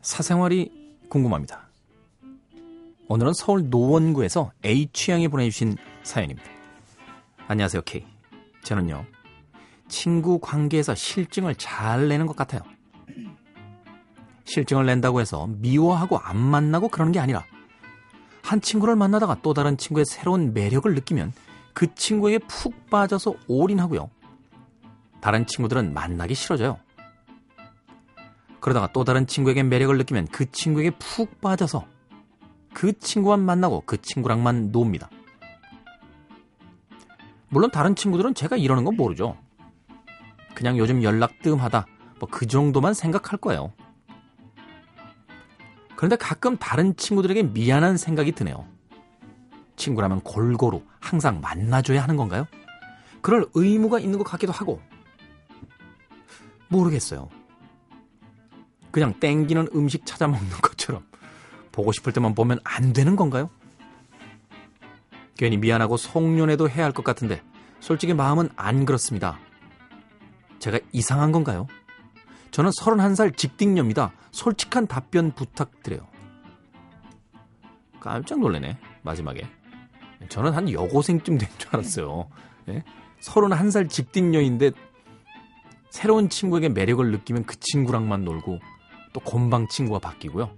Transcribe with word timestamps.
사생활이 0.00 0.70
궁금합니다. 1.10 1.68
오늘은 3.06 3.34
서울 3.34 3.68
노원구에서 3.68 4.50
H양이 4.64 5.28
보내주신 5.28 5.76
사연입니다. 6.02 6.48
안녕하세요, 7.46 7.82
K. 7.82 8.06
저는요, 8.64 9.04
친구 9.88 10.38
관계에서 10.38 10.94
실증을 10.94 11.54
잘 11.56 12.08
내는 12.08 12.26
것 12.26 12.34
같아요. 12.34 12.62
실증을 14.44 14.86
낸다고 14.86 15.20
해서 15.20 15.46
미워하고 15.48 16.16
안 16.16 16.38
만나고 16.38 16.88
그러는 16.88 17.12
게 17.12 17.18
아니라 17.18 17.44
한 18.42 18.62
친구를 18.62 18.96
만나다가 18.96 19.42
또 19.42 19.52
다른 19.52 19.76
친구의 19.76 20.06
새로운 20.06 20.54
매력을 20.54 20.94
느끼면 20.94 21.34
그 21.74 21.94
친구에게 21.94 22.38
푹 22.48 22.88
빠져서 22.88 23.34
올인하고요. 23.48 24.08
다른 25.20 25.46
친구들은 25.46 25.92
만나기 25.92 26.34
싫어져요. 26.34 26.78
그러다가 28.66 28.88
또 28.92 29.04
다른 29.04 29.28
친구에게 29.28 29.62
매력을 29.62 29.96
느끼면 29.96 30.26
그 30.26 30.50
친구에게 30.50 30.90
푹 30.98 31.40
빠져서 31.40 31.86
그 32.74 32.98
친구만 32.98 33.40
만나고 33.40 33.84
그 33.86 34.02
친구랑만 34.02 34.72
놉니다. 34.72 35.08
물론 37.48 37.70
다른 37.70 37.94
친구들은 37.94 38.34
제가 38.34 38.56
이러는 38.56 38.82
건 38.82 38.96
모르죠. 38.96 39.36
그냥 40.56 40.78
요즘 40.78 41.04
연락 41.04 41.38
뜸하다 41.42 41.86
뭐 42.18 42.28
그 42.28 42.48
정도만 42.48 42.92
생각할 42.92 43.38
거예요. 43.38 43.72
그런데 45.94 46.16
가끔 46.16 46.56
다른 46.56 46.96
친구들에게 46.96 47.44
미안한 47.44 47.96
생각이 47.96 48.32
드네요. 48.32 48.66
친구라면 49.76 50.22
골고루 50.22 50.82
항상 50.98 51.40
만나줘야 51.40 52.02
하는 52.02 52.16
건가요? 52.16 52.48
그럴 53.20 53.46
의무가 53.54 54.00
있는 54.00 54.18
것 54.18 54.24
같기도 54.24 54.50
하고 54.50 54.80
모르겠어요. 56.68 57.28
그냥 58.96 59.12
땡기는 59.20 59.68
음식 59.74 60.06
찾아 60.06 60.26
먹는 60.26 60.48
것처럼 60.62 61.04
보고 61.70 61.92
싶을 61.92 62.14
때만 62.14 62.34
보면 62.34 62.60
안 62.64 62.94
되는 62.94 63.14
건가요? 63.14 63.50
괜히 65.36 65.58
미안하고 65.58 65.98
속년해도 65.98 66.70
해야 66.70 66.86
할 66.86 66.92
것 66.94 67.04
같은데 67.04 67.42
솔직히 67.80 68.14
마음은 68.14 68.48
안 68.56 68.86
그렇습니다. 68.86 69.38
제가 70.60 70.80
이상한 70.92 71.30
건가요? 71.30 71.66
저는 72.52 72.70
31살 72.70 73.36
직딩녀입니다. 73.36 74.12
솔직한 74.30 74.86
답변 74.86 75.32
부탁드려요. 75.32 76.00
깜짝 78.00 78.38
놀래네, 78.40 78.78
마지막에. 79.02 79.46
저는 80.30 80.54
한 80.54 80.72
여고생쯤 80.72 81.36
된 81.36 81.50
줄 81.58 81.68
알았어요. 81.74 82.30
예? 82.70 82.82
31살 83.20 83.90
직딩녀인데 83.90 84.70
새로운 85.90 86.30
친구에게 86.30 86.70
매력을 86.70 87.10
느끼면 87.10 87.44
그 87.44 87.60
친구랑만 87.60 88.24
놀고 88.24 88.58
또 89.16 89.20
곰방 89.20 89.66
친구가 89.66 89.98
바뀌고요. 89.98 90.54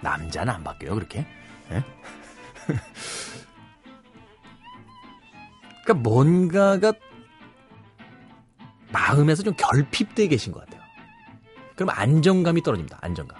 남자는 0.00 0.54
안 0.54 0.62
바뀌어요, 0.62 0.94
그렇게? 0.94 1.26
예? 1.72 1.82
그러니까 5.82 5.94
뭔가가 5.94 6.92
마음에서 8.92 9.42
좀 9.42 9.52
결핍되어 9.54 10.28
계신 10.28 10.52
것 10.52 10.60
같아요. 10.60 10.80
그럼 11.74 11.90
안정감이 11.90 12.62
떨어집니다. 12.62 12.98
안정감. 13.00 13.36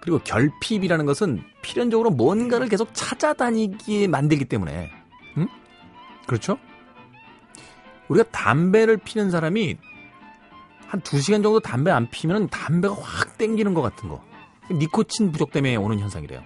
그리고 0.00 0.20
결핍이라는 0.20 1.04
것은 1.04 1.42
필연적으로 1.60 2.08
뭔가를 2.08 2.70
계속 2.70 2.94
찾아다니기에 2.94 4.06
만들기 4.06 4.46
때문에, 4.46 4.90
응? 5.36 5.48
그렇죠? 6.26 6.56
우리가 8.08 8.30
담배를 8.30 8.96
피는 8.96 9.30
사람이 9.30 9.76
한두 10.90 11.20
시간 11.20 11.40
정도 11.40 11.60
담배 11.60 11.92
안 11.92 12.10
피면 12.10 12.48
담배가 12.48 12.96
확 12.96 13.38
땡기는 13.38 13.74
것 13.74 13.80
같은 13.80 14.08
거. 14.08 14.20
니코틴 14.72 15.30
부족 15.30 15.52
때문에 15.52 15.76
오는 15.76 16.00
현상이래요. 16.00 16.42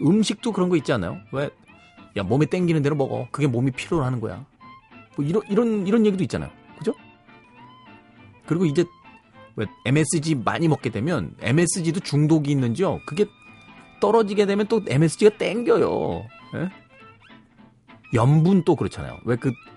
음식도 0.00 0.52
그런 0.52 0.70
거 0.70 0.76
있지 0.76 0.90
않아요? 0.94 1.18
왜? 1.30 1.50
야, 2.16 2.22
몸에 2.22 2.46
땡기는 2.46 2.80
대로 2.80 2.96
먹어. 2.96 3.28
그게 3.30 3.46
몸이 3.46 3.72
필요로 3.72 4.04
하는 4.04 4.20
거야. 4.20 4.46
뭐 5.16 5.26
이런, 5.26 5.42
이런, 5.50 5.86
이런 5.86 6.06
얘기도 6.06 6.24
있잖아요. 6.24 6.50
그죠? 6.78 6.94
그리고 8.46 8.64
이제 8.64 8.86
왜 9.56 9.66
MSG 9.84 10.36
많이 10.36 10.66
먹게 10.66 10.88
되면 10.88 11.36
MSG도 11.40 12.00
중독이 12.00 12.50
있는지요. 12.50 13.00
그게 13.04 13.26
떨어지게 14.00 14.46
되면 14.46 14.66
또 14.66 14.80
MSG가 14.88 15.36
땡겨요. 15.36 16.26
예? 16.54 16.70
염분 18.14 18.64
또 18.64 18.76
그렇잖아요. 18.76 19.20
왜그 19.26 19.48
이렇게 19.48 19.69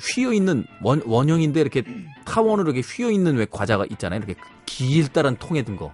휘어 0.00 0.32
있는 0.32 0.64
원 0.82 1.02
원형인데 1.04 1.60
이렇게 1.60 1.82
타원으로 2.24 2.70
이렇게 2.70 2.86
휘어 2.86 3.10
있는 3.10 3.36
왜 3.36 3.46
과자가 3.50 3.84
있잖아요. 3.90 4.18
이렇게 4.18 4.34
길다란 4.66 5.36
통에 5.36 5.62
든 5.62 5.76
거. 5.76 5.92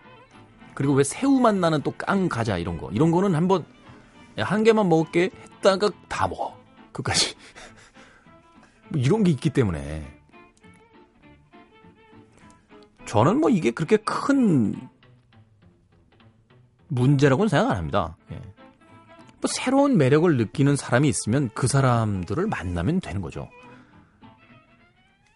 그리고 0.75 0.95
왜 0.95 1.05
새우맛 1.05 1.55
나는 1.57 1.83
또 1.83 1.93
깡 1.93 2.29
과자 2.29 2.59
이런 2.59 2.79
거. 2.79 2.91
이런 2.93 3.11
거는 3.11 3.35
한번 3.35 3.65
한 4.37 4.65
개만 4.65 4.89
먹을게 4.89 5.31
했다가 5.57 5.91
다 6.09 6.29
먹어. 6.29 6.57
그까지. 6.93 7.35
뭐 8.91 9.01
이런 9.01 9.23
게 9.25 9.31
있기 9.31 9.51
때문에 9.51 10.07
저는 13.07 13.41
뭐 13.41 13.51
이게 13.51 13.71
그렇게 13.71 13.97
큰 13.99 14.75
문제라고는 16.89 17.49
생각 17.49 17.71
안 17.71 17.77
합니다. 17.77 18.17
예. 18.33 18.37
뭐 18.37 19.49
새로운 19.49 19.97
매력을 19.97 20.37
느끼는 20.37 20.77
사람이 20.77 21.09
있으면 21.09 21.51
그 21.55 21.67
사람들을 21.67 22.47
만나면 22.47 23.01
되는 23.01 23.21
거죠. 23.21 23.49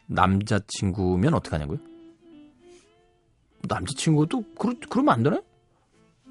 남자친구면 0.08 1.34
어떡하냐고요? 1.34 1.78
남자친구도 3.68 4.42
그러, 4.58 4.74
그러면 4.88 5.14
안 5.14 5.22
되나? 5.22 5.42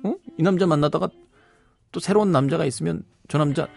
어? 0.04 0.16
이 0.38 0.44
남자 0.44 0.66
만나다가 0.66 1.10
또 1.92 2.00
새로운 2.00 2.32
남자가 2.32 2.66
있으면 2.66 3.04
저 3.28 3.38
남자 3.38 3.68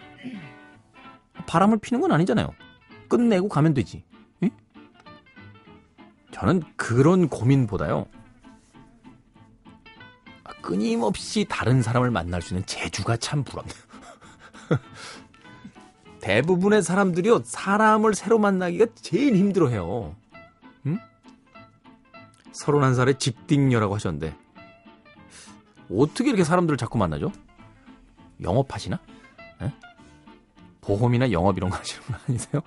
바람을 1.47 1.79
피는 1.79 2.01
건 2.01 2.11
아니잖아요. 2.11 2.53
끝내고 3.07 3.49
가면 3.49 3.73
되지. 3.73 4.03
예? 4.43 4.49
저는 6.31 6.61
그런 6.75 7.27
고민보다요. 7.29 8.07
끊임없이 10.61 11.45
다른 11.49 11.81
사람을 11.81 12.11
만날 12.11 12.41
수 12.41 12.53
있는 12.53 12.65
재주가 12.65 13.17
참 13.17 13.43
부럽네요. 13.43 13.75
대부분의 16.21 16.83
사람들이요, 16.83 17.41
사람을 17.43 18.13
새로 18.13 18.37
만나기가 18.37 18.87
제일 18.95 19.35
힘들어 19.35 19.69
해요. 19.69 20.15
응? 20.85 20.99
31살의 22.53 23.19
직딩녀라고 23.19 23.95
하셨는데, 23.95 24.35
어떻게 25.91 26.29
이렇게 26.29 26.43
사람들을 26.43 26.77
자꾸 26.77 26.97
만나죠? 26.97 27.31
영업하시나? 28.41 28.99
에? 29.63 29.73
보험이나 30.79 31.31
영업 31.31 31.57
이런 31.57 31.69
거 31.69 31.77
하시는 31.77 32.01
분 32.03 32.15
아니세요? 32.27 32.61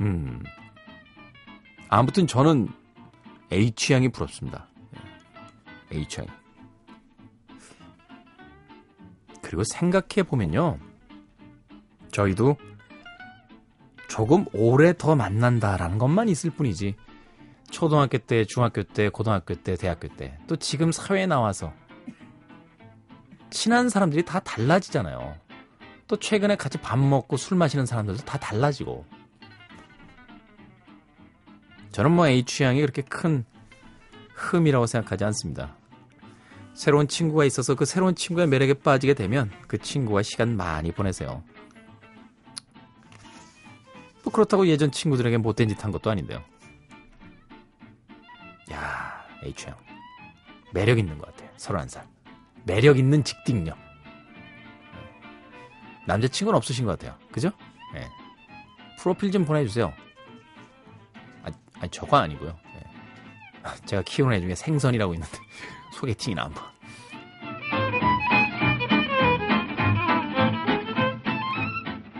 음. 0.00 0.42
아무튼 1.88 2.26
저는 2.26 2.68
H향이 3.50 4.08
부럽습니다. 4.10 4.66
H향. 5.92 6.26
그리고 9.42 9.62
생각해 9.64 10.22
보면요. 10.26 10.78
저희도 12.12 12.56
조금 14.08 14.44
오래 14.52 14.92
더 14.96 15.16
만난다라는 15.16 15.98
것만 15.98 16.28
있을 16.28 16.50
뿐이지. 16.50 16.94
초등학교 17.70 18.18
때, 18.18 18.44
중학교 18.44 18.82
때, 18.82 19.08
고등학교 19.08 19.54
때, 19.54 19.76
대학교 19.76 20.08
때, 20.08 20.38
또 20.46 20.56
지금 20.56 20.92
사회에 20.92 21.26
나와서 21.26 21.72
친한 23.48 23.88
사람들이 23.88 24.24
다 24.24 24.40
달라지잖아요. 24.40 25.34
또 26.06 26.16
최근에 26.18 26.56
같이 26.56 26.78
밥 26.78 26.98
먹고 26.98 27.38
술 27.38 27.56
마시는 27.56 27.86
사람들도 27.86 28.24
다 28.24 28.38
달라지고. 28.38 29.06
저는 31.92 32.10
뭐 32.10 32.26
H향이 32.26 32.80
그렇게 32.80 33.02
큰 33.02 33.44
흠이라고 34.34 34.86
생각하지 34.86 35.24
않습니다. 35.24 35.76
새로운 36.74 37.08
친구가 37.08 37.44
있어서 37.44 37.74
그 37.74 37.84
새로운 37.84 38.14
친구의 38.14 38.48
매력에 38.48 38.74
빠지게 38.74 39.14
되면 39.14 39.50
그 39.68 39.78
친구와 39.78 40.22
시간 40.22 40.56
많이 40.56 40.92
보내세요. 40.92 41.42
뭐 44.22 44.32
그렇다고 44.32 44.66
예전 44.68 44.90
친구들에게 44.90 45.38
못된 45.38 45.68
짓 45.68 45.82
한 45.84 45.90
것도 45.92 46.10
아닌데요. 46.10 46.42
야, 48.72 49.24
H형. 49.42 49.74
매력 50.72 50.98
있는 50.98 51.18
것 51.18 51.26
같아요. 51.34 51.50
31살. 51.56 52.06
매력 52.64 52.98
있는 52.98 53.24
직딩력. 53.24 53.76
남자친구는 56.06 56.56
없으신 56.56 56.84
것 56.86 56.98
같아요. 56.98 57.18
그죠? 57.30 57.50
네. 57.94 58.08
프로필 58.98 59.30
좀 59.30 59.44
보내주세요. 59.44 59.92
아, 61.44 61.50
아니, 61.80 61.90
저거 61.90 62.16
아니고요. 62.16 62.56
네. 62.74 62.82
제가 63.86 64.02
키우는 64.02 64.36
애 64.36 64.40
중에 64.40 64.54
생선이라고 64.54 65.14
있는데 65.14 65.38
소개팅이나 65.94 66.44
한번. 66.44 66.64